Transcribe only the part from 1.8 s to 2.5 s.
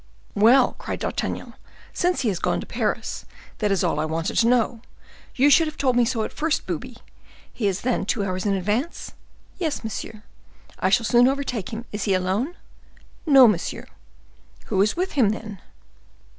"since he is